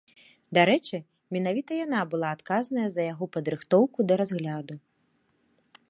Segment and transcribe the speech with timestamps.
[0.57, 0.97] Дарэчы,
[1.37, 4.75] менавіта яна была адказная за яго падрыхтоўку да разгляду.